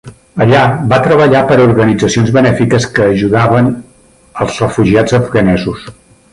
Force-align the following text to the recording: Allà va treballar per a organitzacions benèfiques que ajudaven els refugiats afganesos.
Allà 0.43 0.61
va 0.93 0.97
treballar 1.07 1.41
per 1.51 1.57
a 1.57 1.65
organitzacions 1.67 2.33
benèfiques 2.39 2.89
que 2.97 3.07
ajudaven 3.11 3.71
els 4.47 4.59
refugiats 4.67 5.19
afganesos. 5.23 5.89